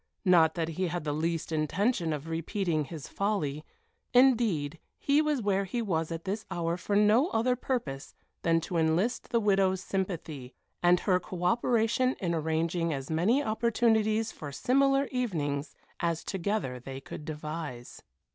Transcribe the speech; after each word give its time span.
Not 0.25 0.55
that 0.55 0.69
he 0.69 0.87
had 0.87 1.03
the 1.03 1.13
least 1.13 1.51
intention 1.51 2.11
of 2.11 2.25
not 2.25 2.31
repeating 2.31 2.85
his 2.85 3.07
folly 3.07 3.63
indeed, 4.15 4.79
he 4.97 5.21
was 5.21 5.43
where 5.43 5.65
he 5.65 5.79
was 5.79 6.11
at 6.11 6.23
this 6.23 6.43
hour 6.49 6.75
for 6.75 6.95
no 6.95 7.27
other 7.27 7.55
purpose 7.55 8.15
than 8.41 8.61
to 8.61 8.77
enlist 8.77 9.29
the 9.29 9.39
widow's 9.39 9.79
sympathy, 9.79 10.55
and 10.81 11.01
her 11.01 11.19
co 11.19 11.43
operation 11.43 12.15
in 12.19 12.33
arranging 12.33 12.91
as 12.91 13.11
many 13.11 13.43
opportunities 13.43 14.31
for 14.31 14.51
similar 14.51 15.05
evenings 15.11 15.75
as 15.99 16.23
together 16.23 16.79
they 16.79 16.99
could 16.99 17.23
devise. 17.23 18.01